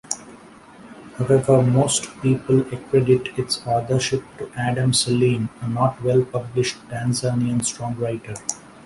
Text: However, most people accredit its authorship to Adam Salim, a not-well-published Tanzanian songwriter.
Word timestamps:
However, 1.19 1.61
most 1.61 2.09
people 2.23 2.61
accredit 2.73 3.37
its 3.37 3.61
authorship 3.67 4.23
to 4.39 4.51
Adam 4.57 4.93
Salim, 4.93 5.49
a 5.61 5.67
not-well-published 5.67 6.77
Tanzanian 6.89 7.59
songwriter. 7.61 8.35